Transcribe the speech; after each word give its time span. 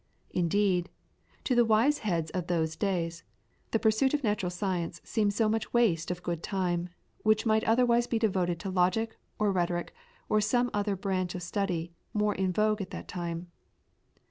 Indeed, 0.31 0.89
to 1.43 1.53
the 1.53 1.63
wise 1.63 1.99
heads 1.99 2.31
of 2.31 2.47
those 2.47 2.75
days, 2.75 3.23
the 3.69 3.77
pursuit 3.77 4.15
of 4.15 4.23
natural 4.23 4.49
science 4.49 4.99
seemed 5.03 5.31
so 5.35 5.47
much 5.47 5.71
waste 5.73 6.09
of 6.09 6.23
good 6.23 6.41
time 6.41 6.89
which 7.21 7.45
might 7.45 7.63
otherwise 7.65 8.07
be 8.07 8.17
devoted 8.17 8.59
to 8.61 8.71
logic 8.71 9.19
or 9.37 9.51
rhetoric 9.51 9.93
or 10.27 10.41
some 10.41 10.71
other 10.73 10.95
branch 10.95 11.35
of 11.35 11.43
study 11.43 11.91
more 12.15 12.33
in 12.33 12.51
vogue 12.51 12.81
at 12.81 12.89
that 12.89 13.07
time. 13.07 13.51